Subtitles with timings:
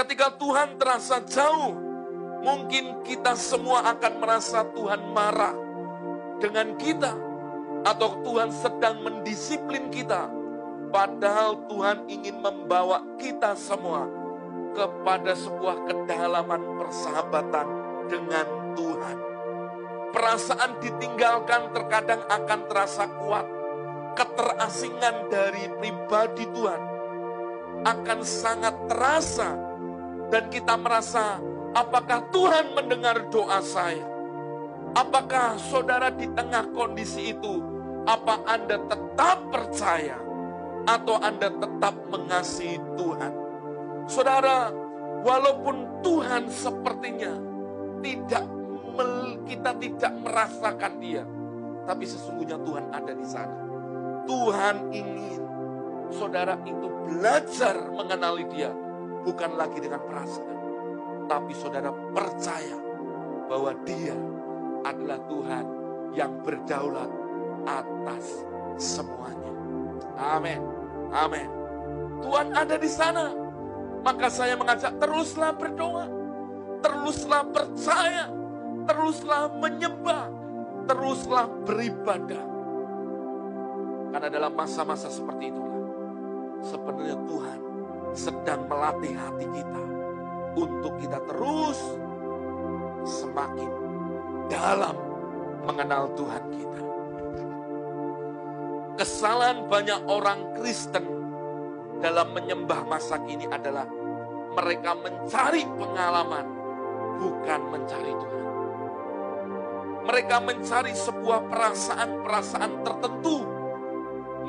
[0.00, 1.76] Ketika Tuhan terasa jauh,
[2.40, 5.52] mungkin kita semua akan merasa Tuhan marah
[6.40, 7.12] dengan kita,
[7.84, 10.24] atau Tuhan sedang mendisiplin kita,
[10.88, 14.08] padahal Tuhan ingin membawa kita semua
[14.72, 17.68] kepada sebuah kedalaman persahabatan
[18.08, 19.16] dengan Tuhan.
[20.16, 23.44] Perasaan ditinggalkan terkadang akan terasa kuat.
[24.16, 26.82] Keterasingan dari pribadi Tuhan
[27.84, 29.69] akan sangat terasa
[30.30, 31.42] dan kita merasa
[31.74, 34.06] apakah Tuhan mendengar doa saya?
[34.94, 37.62] Apakah saudara di tengah kondisi itu,
[38.06, 40.18] apa Anda tetap percaya
[40.86, 43.32] atau Anda tetap mengasihi Tuhan?
[44.10, 44.74] Saudara,
[45.22, 47.38] walaupun Tuhan sepertinya
[48.02, 48.46] tidak
[49.46, 51.22] kita tidak merasakan dia,
[51.86, 53.56] tapi sesungguhnya Tuhan ada di sana.
[54.26, 55.42] Tuhan ingin
[56.10, 58.74] saudara itu belajar mengenali dia,
[59.24, 60.58] bukan lagi dengan perasaan,
[61.28, 62.76] tapi saudara percaya
[63.46, 64.16] bahwa dia
[64.86, 65.64] adalah Tuhan
[66.16, 67.10] yang berdaulat
[67.66, 68.46] atas
[68.80, 69.52] semuanya.
[70.16, 70.60] Amin.
[71.10, 71.48] Amin.
[72.20, 73.32] Tuhan ada di sana.
[74.00, 76.08] Maka saya mengajak teruslah berdoa.
[76.80, 78.32] Teruslah percaya.
[78.88, 80.26] Teruslah menyembah.
[80.88, 82.44] Teruslah beribadah.
[84.10, 85.70] Karena dalam masa-masa seperti itulah
[86.64, 87.69] sebenarnya Tuhan
[88.14, 89.82] sedang melatih hati kita
[90.58, 91.78] untuk kita terus
[93.06, 93.70] semakin
[94.50, 94.96] dalam
[95.64, 96.82] mengenal Tuhan kita.
[98.98, 101.06] Kesalahan banyak orang Kristen
[102.00, 103.88] dalam menyembah masa kini adalah
[104.50, 106.46] mereka mencari pengalaman,
[107.16, 108.46] bukan mencari Tuhan.
[110.00, 113.59] Mereka mencari sebuah perasaan-perasaan tertentu.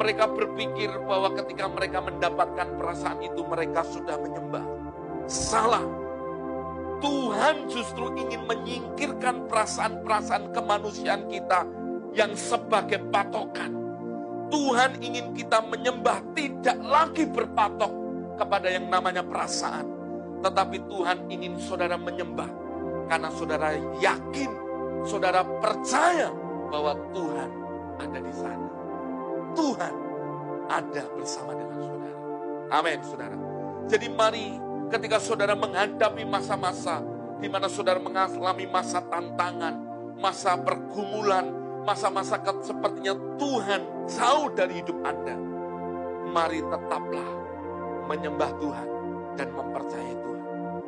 [0.02, 4.66] Mereka berpikir bahwa ketika mereka mendapatkan perasaan itu, mereka sudah menyembah.
[5.30, 5.86] Salah
[7.02, 11.66] Tuhan justru ingin menyingkirkan perasaan-perasaan kemanusiaan kita
[12.14, 13.74] yang sebagai patokan.
[14.54, 17.90] Tuhan ingin kita menyembah tidak lagi berpatok
[18.38, 19.90] kepada yang namanya perasaan.
[20.46, 22.50] Tetapi Tuhan ingin saudara menyembah
[23.10, 24.52] karena saudara yakin,
[25.02, 26.30] saudara percaya
[26.70, 27.50] bahwa Tuhan
[27.98, 28.68] ada di sana.
[29.58, 29.94] Tuhan
[30.72, 32.20] ada bersama dengan saudara.
[32.72, 33.36] Amin, saudara.
[33.92, 34.56] Jadi mari
[34.88, 37.04] ketika saudara menghadapi masa-masa
[37.44, 39.76] di mana saudara mengalami masa tantangan,
[40.16, 41.52] masa pergumulan,
[41.84, 45.36] masa-masa sepertinya Tuhan jauh dari hidup Anda.
[46.32, 47.30] Mari tetaplah
[48.08, 48.88] menyembah Tuhan
[49.36, 50.42] dan mempercayai Tuhan.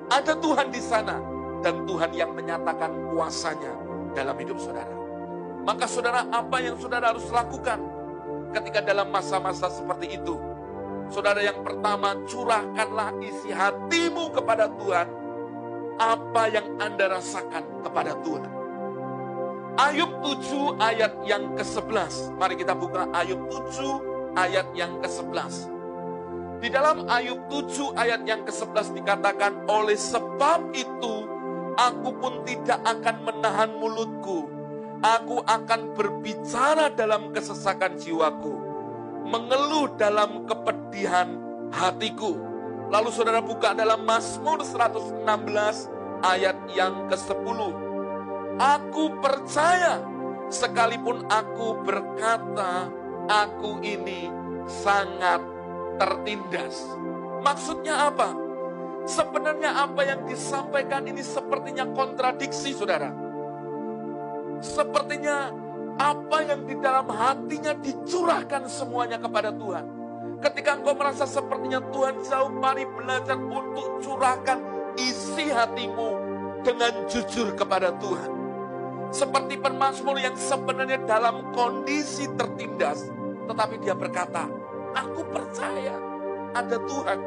[0.08, 1.20] Ada Tuhan di sana
[1.60, 3.74] dan Tuhan yang menyatakan kuasanya
[4.16, 4.96] dalam hidup saudara.
[5.64, 7.80] Maka saudara apa yang saudara harus lakukan
[8.54, 10.38] ketika dalam masa-masa seperti itu?
[11.10, 15.08] Saudara yang pertama, curahkanlah isi hatimu kepada Tuhan.
[15.98, 18.50] Apa yang Anda rasakan kepada Tuhan.
[19.74, 22.38] Ayub 7 ayat yang ke-11.
[22.38, 25.74] Mari kita buka Ayub 7 ayat yang ke-11.
[26.62, 31.26] Di dalam Ayub 7 ayat yang ke-11 dikatakan, oleh sebab itu
[31.74, 34.53] aku pun tidak akan menahan mulutku.
[35.04, 38.56] Aku akan berbicara dalam kesesakan jiwaku
[39.28, 41.28] mengeluh dalam kepedihan
[41.72, 42.40] hatiku.
[42.88, 45.24] Lalu saudara buka dalam Mazmur 116
[46.24, 47.60] ayat yang ke-10.
[48.62, 50.06] Aku percaya
[50.54, 52.88] sekalipun aku berkata
[53.26, 54.30] aku ini
[54.70, 55.42] sangat
[55.98, 56.86] tertindas.
[57.42, 58.32] Maksudnya apa?
[59.04, 63.23] Sebenarnya apa yang disampaikan ini sepertinya kontradiksi saudara.
[64.64, 65.52] Sepertinya
[66.00, 69.86] apa yang di dalam hatinya dicurahkan semuanya kepada Tuhan.
[70.40, 74.60] Ketika engkau merasa sepertinya Tuhan jauh, mari belajar untuk curahkan
[74.96, 76.10] isi hatimu
[76.64, 78.32] dengan jujur kepada Tuhan.
[79.12, 83.12] Seperti permasmur yang sebenarnya dalam kondisi tertindas,
[83.46, 84.48] tetapi dia berkata,
[84.96, 85.96] aku percaya
[86.56, 87.20] ada Tuhan.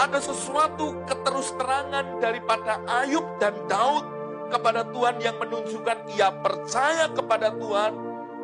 [0.00, 4.21] Ada sesuatu keterus terangan daripada Ayub dan Daud
[4.52, 7.92] kepada Tuhan yang menunjukkan ia percaya kepada Tuhan,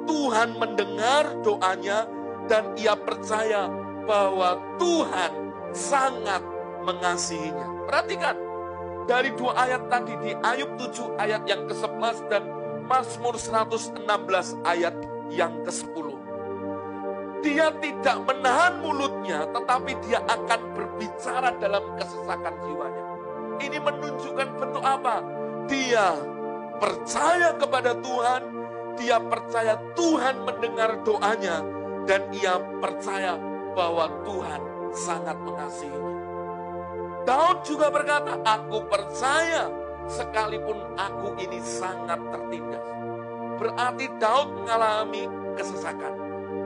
[0.08, 2.08] Tuhan mendengar doanya
[2.48, 3.68] dan ia percaya
[4.08, 5.32] bahwa Tuhan
[5.76, 6.40] sangat
[6.88, 7.84] mengasihinya.
[7.84, 8.36] Perhatikan,
[9.04, 12.44] dari dua ayat tadi di Ayub 7 ayat yang ke-11 dan
[12.88, 14.00] Mazmur 116
[14.64, 14.96] ayat
[15.28, 16.08] yang ke-10.
[17.44, 23.04] Dia tidak menahan mulutnya, tetapi dia akan berbicara dalam kesesakan jiwanya.
[23.62, 25.22] Ini menunjukkan bentuk apa?
[25.68, 26.16] Dia
[26.80, 28.42] percaya kepada Tuhan,
[28.96, 31.60] dia percaya Tuhan mendengar doanya,
[32.08, 33.36] dan ia percaya
[33.76, 34.60] bahwa Tuhan
[34.96, 36.16] sangat mengasihinya.
[37.28, 39.68] Daud juga berkata, aku percaya
[40.08, 42.80] sekalipun aku ini sangat tertindas.
[43.60, 46.14] Berarti Daud mengalami kesesakan.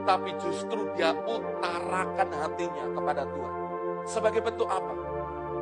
[0.03, 3.53] Tapi justru dia utarakan hatinya kepada Tuhan.
[4.03, 4.95] Sebagai bentuk apa?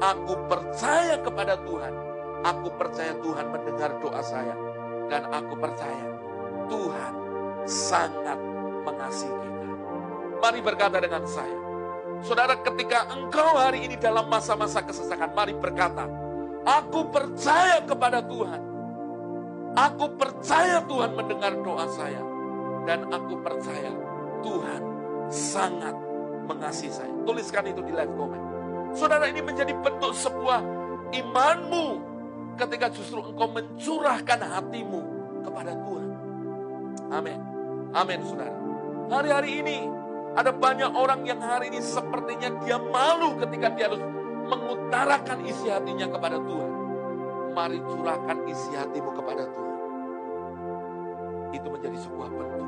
[0.02, 1.94] Aku percaya kepada Tuhan.
[2.42, 4.56] Aku percaya Tuhan mendengar doa saya.
[5.12, 6.08] Dan aku percaya
[6.72, 7.14] Tuhan
[7.68, 8.40] sangat
[8.88, 9.68] mengasihi kita.
[10.42, 11.58] Mari berkata dengan saya.
[12.22, 16.06] Saudara, ketika engkau hari ini dalam masa-masa kesesakan, mari berkata,
[16.62, 18.62] Aku percaya kepada Tuhan.
[19.74, 22.22] Aku percaya Tuhan mendengar doa saya.
[22.86, 23.90] Dan aku percaya
[24.46, 24.82] Tuhan
[25.30, 25.94] sangat
[26.46, 27.14] mengasihi saya.
[27.26, 28.46] Tuliskan itu di live comment.
[28.94, 30.62] Saudara ini menjadi bentuk sebuah
[31.16, 32.11] imanmu
[32.60, 35.02] ketika justru engkau mencurahkan hatimu
[35.44, 36.10] kepada Tuhan.
[37.12, 37.40] Amin.
[37.92, 38.56] Amin saudara.
[39.12, 39.78] Hari-hari ini
[40.32, 44.00] ada banyak orang yang hari ini sepertinya dia malu ketika dia harus
[44.48, 46.72] mengutarakan isi hatinya kepada Tuhan.
[47.52, 49.76] Mari curahkan isi hatimu kepada Tuhan.
[51.52, 52.68] Itu menjadi sebuah bentuk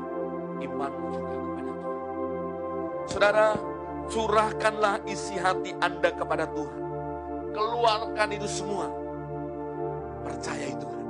[0.60, 2.04] imanmu juga kepada Tuhan.
[3.08, 3.48] Saudara,
[4.12, 6.80] curahkanlah isi hati Anda kepada Tuhan.
[7.56, 9.03] Keluarkan itu semua.
[10.24, 11.04] Percayai Tuhan.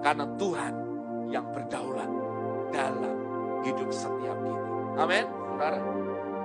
[0.00, 0.74] Karena Tuhan
[1.28, 2.10] yang berdaulat
[2.72, 3.16] dalam
[3.62, 4.68] hidup setiap kita.
[4.98, 5.80] Amin, saudara.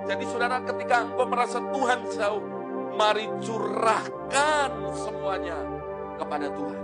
[0.06, 2.44] Jadi saudara ketika engkau merasa Tuhan jauh,
[2.94, 5.58] mari curahkan semuanya
[6.14, 6.82] kepada Tuhan.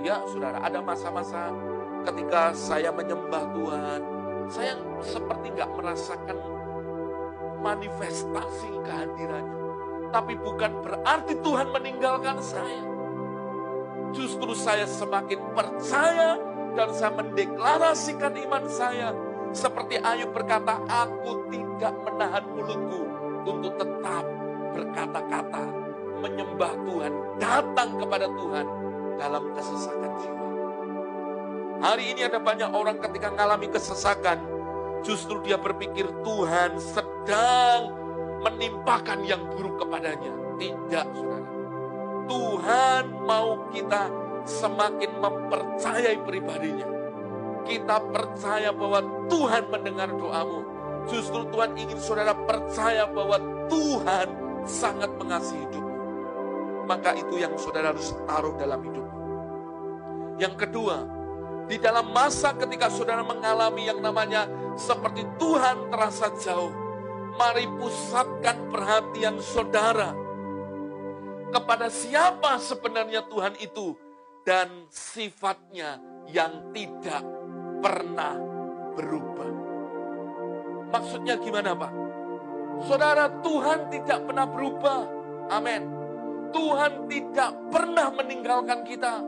[0.00, 1.52] Ya saudara, ada masa-masa
[2.08, 4.00] ketika saya menyembah Tuhan,
[4.48, 4.72] saya
[5.04, 6.38] seperti nggak merasakan
[7.60, 9.58] manifestasi kehadirannya.
[10.10, 12.82] Tapi bukan berarti Tuhan meninggalkan saya.
[14.10, 16.38] Justru saya semakin percaya
[16.74, 19.14] dan saya mendeklarasikan iman saya.
[19.50, 23.02] Seperti Ayub berkata, aku tidak menahan mulutku
[23.46, 24.22] untuk tetap
[24.70, 25.64] berkata-kata,
[26.22, 27.12] menyembah Tuhan,
[27.42, 28.66] datang kepada Tuhan
[29.18, 30.46] dalam kesesakan jiwa.
[31.80, 34.38] Hari ini ada banyak orang ketika mengalami kesesakan,
[35.02, 37.90] justru dia berpikir Tuhan sedang
[38.46, 40.30] menimpakan yang buruk kepadanya.
[40.60, 41.59] Tidak, saudara.
[42.26, 44.10] Tuhan mau kita
[44.44, 46.88] semakin mempercayai pribadinya.
[47.64, 50.60] Kita percaya bahwa Tuhan mendengar doamu.
[51.08, 53.40] Justru Tuhan ingin saudara percaya bahwa
[53.70, 54.28] Tuhan
[54.66, 55.96] sangat mengasihi hidupmu.
[56.84, 59.18] Maka itu yang saudara harus taruh dalam hidupmu.
[60.40, 61.04] Yang kedua,
[61.70, 66.72] di dalam masa ketika saudara mengalami yang namanya seperti Tuhan terasa jauh,
[67.38, 70.10] mari pusatkan perhatian saudara
[71.50, 73.94] kepada siapa sebenarnya Tuhan itu
[74.46, 76.00] dan sifatnya
[76.30, 77.22] yang tidak
[77.82, 78.34] pernah
[78.94, 79.50] berubah.
[80.90, 81.92] Maksudnya gimana Pak?
[82.88, 85.00] Saudara, Tuhan tidak pernah berubah.
[85.52, 85.82] Amin.
[86.50, 89.22] Tuhan tidak pernah meninggalkan kita.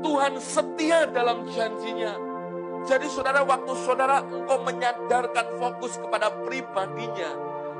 [0.00, 2.16] Tuhan setia dalam janjinya.
[2.84, 7.32] Jadi saudara, waktu saudara engkau menyadarkan fokus kepada pribadinya,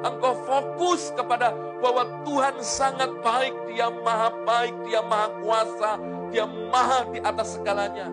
[0.04, 5.90] engkau fokus kepada bahwa Tuhan sangat baik, dia maha baik, dia maha kuasa,
[6.28, 8.12] dia maha di atas segalanya.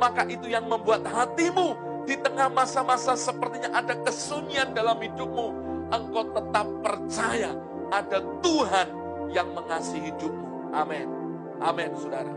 [0.00, 1.76] Maka itu yang membuat hatimu
[2.08, 5.46] di tengah masa-masa sepertinya ada kesunyian dalam hidupmu,
[5.92, 7.52] engkau tetap percaya
[7.92, 8.88] ada Tuhan
[9.28, 10.72] yang mengasihi hidupmu.
[10.72, 11.08] Amin.
[11.58, 12.32] Amin, saudara.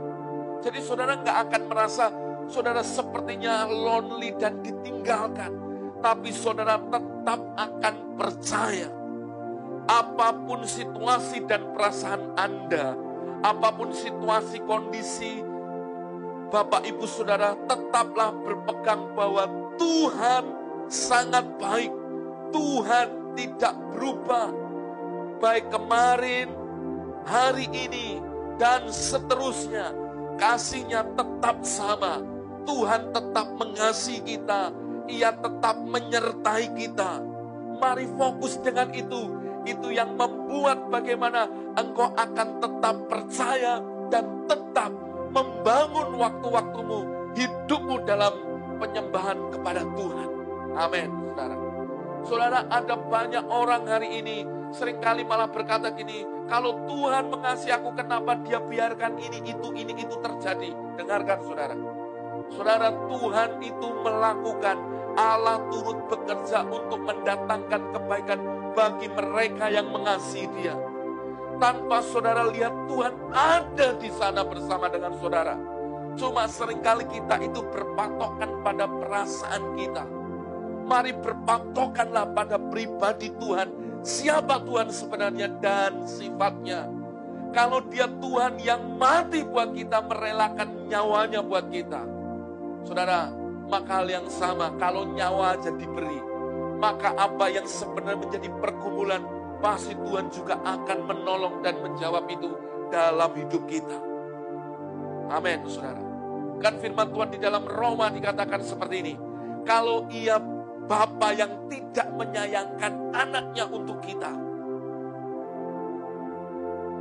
[0.62, 2.06] Jadi saudara nggak akan merasa
[2.52, 5.71] saudara sepertinya lonely dan ditinggalkan.
[6.02, 8.90] Tapi saudara tetap akan percaya.
[9.86, 12.94] Apa pun situasi dan perasaan Anda,
[13.42, 15.42] apa pun situasi kondisi,
[16.52, 19.48] Bapak Ibu Saudara tetaplah berpegang bahwa
[19.80, 20.44] Tuhan
[20.92, 21.94] sangat baik.
[22.52, 24.52] Tuhan tidak berubah.
[25.40, 26.52] Baik kemarin,
[27.24, 28.20] hari ini,
[28.60, 29.96] dan seterusnya
[30.36, 32.20] kasihnya tetap sama.
[32.68, 34.76] Tuhan tetap mengasihi kita.
[35.12, 37.20] Ia tetap menyertai kita.
[37.84, 39.36] Mari fokus dengan itu.
[39.68, 44.90] Itu yang membuat bagaimana engkau akan tetap percaya dan tetap
[45.32, 47.00] membangun waktu-waktumu,
[47.38, 48.34] hidupmu dalam
[48.82, 50.30] penyembahan kepada Tuhan.
[50.76, 51.56] Amin, saudara.
[52.22, 54.38] Saudara, ada banyak orang hari ini
[54.72, 59.94] sering kali malah berkata gini, kalau Tuhan mengasihi aku, kenapa dia biarkan ini, itu, ini,
[59.96, 60.72] itu terjadi?
[61.00, 61.76] Dengarkan saudara.
[62.52, 64.78] Saudara, Tuhan itu melakukan,
[65.16, 68.40] Allah turut bekerja untuk mendatangkan kebaikan
[68.72, 70.76] bagi mereka yang mengasihi dia.
[71.60, 75.56] Tanpa saudara lihat Tuhan ada di sana bersama dengan saudara.
[76.18, 80.04] Cuma sering kali kita itu berpatokan pada perasaan kita.
[80.88, 83.70] Mari berpatokanlah pada pribadi Tuhan
[84.02, 86.90] siapa Tuhan sebenarnya dan sifatnya.
[87.52, 92.02] Kalau dia Tuhan yang mati buat kita, merelakan nyawanya buat kita.
[92.88, 93.28] Saudara,
[93.72, 96.20] maka hal yang sama, kalau nyawa aja diberi,
[96.76, 99.24] maka apa yang sebenarnya menjadi pergumulan,
[99.64, 102.52] pasti Tuhan juga akan menolong dan menjawab itu
[102.92, 103.96] dalam hidup kita.
[105.32, 106.04] Amin, saudara.
[106.60, 109.14] Kan firman Tuhan di dalam Roma dikatakan seperti ini.
[109.64, 110.36] Kalau ia
[110.82, 114.28] Bapa yang tidak menyayangkan anaknya untuk kita,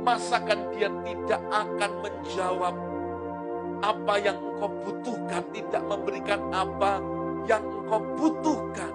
[0.07, 2.73] masakan dia tidak akan menjawab
[3.81, 7.01] apa yang engkau butuhkan, tidak memberikan apa
[7.49, 8.93] yang engkau butuhkan.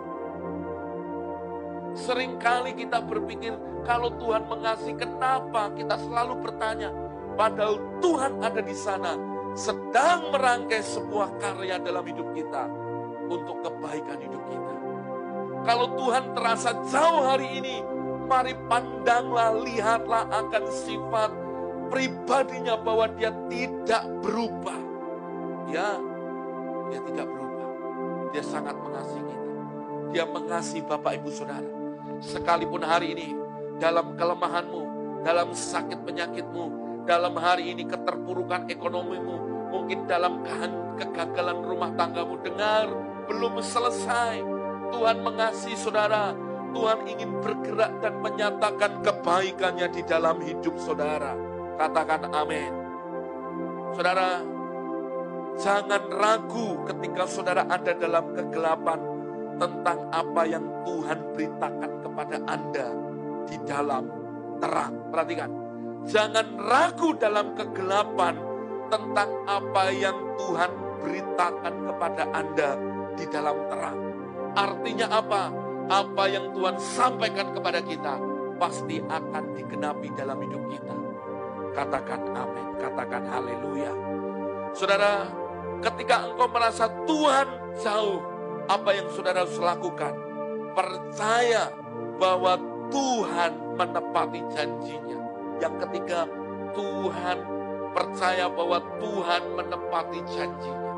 [1.96, 6.92] Seringkali kita berpikir, kalau Tuhan mengasihi, kenapa kita selalu bertanya?
[7.34, 9.16] Padahal Tuhan ada di sana,
[9.56, 12.68] sedang merangkai sebuah karya dalam hidup kita
[13.26, 14.74] untuk kebaikan hidup kita.
[15.66, 17.82] Kalau Tuhan terasa jauh hari ini,
[18.28, 21.45] mari pandanglah, lihatlah akan sifat
[21.90, 24.78] pribadinya bahwa dia tidak berubah.
[25.66, 25.98] Ya,
[26.90, 27.68] dia tidak berubah.
[28.30, 29.50] Dia sangat mengasihi kita.
[30.14, 31.70] Dia mengasihi Bapak Ibu Saudara.
[32.22, 33.28] Sekalipun hari ini
[33.76, 34.82] dalam kelemahanmu,
[35.26, 36.64] dalam sakit penyakitmu,
[37.04, 40.42] dalam hari ini keterpurukan ekonomimu, mungkin dalam
[40.96, 42.88] kegagalan rumah tanggamu, dengar
[43.26, 44.42] belum selesai.
[44.86, 46.32] Tuhan mengasihi saudara,
[46.70, 51.45] Tuhan ingin bergerak dan menyatakan kebaikannya di dalam hidup saudara.
[51.76, 52.72] Katakan amin.
[53.92, 54.40] Saudara,
[55.60, 59.00] jangan ragu ketika saudara ada dalam kegelapan
[59.56, 62.86] tentang apa yang Tuhan beritakan kepada Anda
[63.48, 64.04] di dalam
[64.60, 64.94] terang.
[65.12, 65.50] Perhatikan,
[66.08, 68.36] jangan ragu dalam kegelapan
[68.88, 72.70] tentang apa yang Tuhan beritakan kepada Anda
[73.16, 73.98] di dalam terang.
[74.56, 75.42] Artinya apa?
[75.86, 78.18] Apa yang Tuhan sampaikan kepada kita
[78.56, 81.05] pasti akan digenapi dalam hidup kita.
[81.76, 83.92] Katakan amin, katakan haleluya.
[84.72, 85.28] Saudara,
[85.84, 87.48] ketika engkau merasa Tuhan
[87.84, 88.24] jauh,
[88.64, 90.16] apa yang saudara harus lakukan?
[90.72, 91.68] Percaya
[92.16, 92.56] bahwa
[92.88, 95.20] Tuhan menepati janjinya.
[95.60, 96.24] Yang ketiga,
[96.72, 97.38] Tuhan
[97.92, 100.92] percaya bahwa Tuhan menepati janjinya.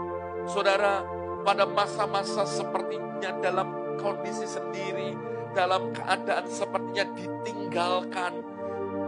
[0.46, 1.02] Saudara,
[1.42, 5.18] pada masa-masa sepertinya dalam kondisi sendiri,
[5.58, 8.46] dalam keadaan sepertinya ditinggalkan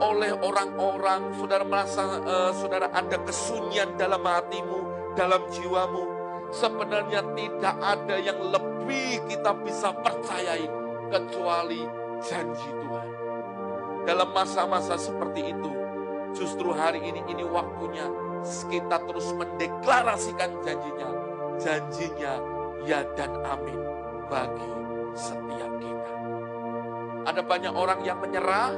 [0.01, 6.05] oleh orang-orang, saudara merasa uh, saudara ada kesunyian dalam hatimu, dalam jiwamu.
[6.51, 10.67] Sebenarnya tidak ada yang lebih kita bisa percayai
[11.13, 11.87] kecuali
[12.27, 13.09] janji Tuhan.
[14.09, 15.71] Dalam masa-masa seperti itu,
[16.35, 18.09] justru hari ini ini waktunya
[18.67, 21.09] kita terus mendeklarasikan janjinya.
[21.61, 22.35] Janjinya
[22.89, 23.79] ya dan amin
[24.33, 24.73] bagi
[25.13, 26.13] setiap kita.
[27.29, 28.73] Ada banyak orang yang menyerah,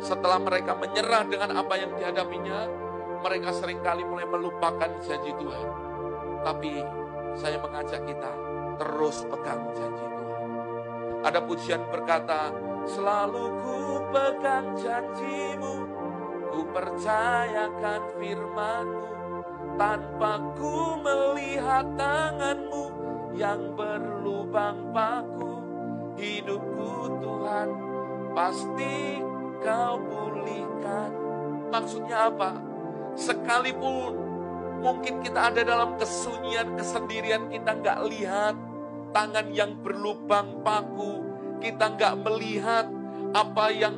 [0.00, 2.66] setelah mereka menyerah dengan apa yang dihadapinya,
[3.20, 5.68] mereka sering kali mulai melupakan janji Tuhan.
[6.40, 6.72] Tapi
[7.36, 8.32] saya mengajak kita
[8.80, 10.48] terus pegang janji Tuhan.
[11.20, 12.48] Ada pujian berkata,
[12.88, 13.78] selalu ku
[14.08, 15.74] pegang janjimu,
[16.48, 19.04] ku percayakan firmanmu,
[19.76, 22.84] tanpa ku melihat tanganmu
[23.36, 25.60] yang berlubang paku.
[26.16, 27.68] Hidupku Tuhan,
[28.32, 29.20] pasti
[29.60, 31.10] kau pulihkan.
[31.70, 32.58] Maksudnya apa?
[33.14, 34.12] Sekalipun
[34.80, 38.56] mungkin kita ada dalam kesunyian, kesendirian, kita nggak lihat
[39.12, 41.22] tangan yang berlubang paku,
[41.60, 42.86] kita nggak melihat
[43.36, 43.94] apa yang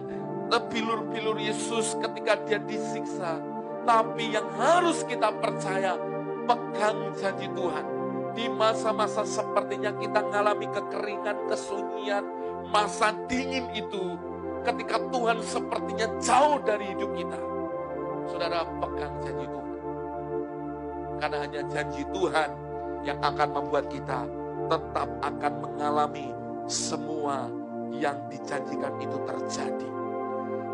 [0.52, 3.40] bilur-bilur Yesus ketika dia disiksa.
[3.82, 5.96] Tapi yang harus kita percaya,
[6.44, 7.86] pegang janji Tuhan.
[8.32, 12.24] Di masa-masa sepertinya kita mengalami kekeringan, kesunyian,
[12.68, 14.16] masa dingin itu,
[14.62, 17.38] ketika Tuhan sepertinya jauh dari hidup kita.
[18.30, 19.70] Saudara pegang janji Tuhan.
[21.18, 22.50] Karena hanya janji Tuhan
[23.02, 24.26] yang akan membuat kita
[24.70, 26.30] tetap akan mengalami
[26.70, 27.50] semua
[27.90, 29.88] yang dijanjikan itu terjadi.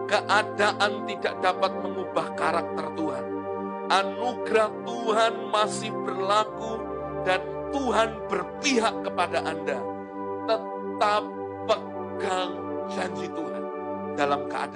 [0.08, 3.24] Keadaan tidak dapat mengubah karakter Tuhan.
[3.88, 6.80] Anugerah Tuhan masih berlaku
[7.24, 7.40] dan
[7.72, 9.80] Tuhan berpihak kepada Anda.
[10.48, 11.24] Tetap
[11.68, 12.52] pegang
[12.88, 13.57] janji Tuhan
[14.18, 14.68] dalam keadaan